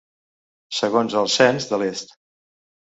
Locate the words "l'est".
1.85-2.21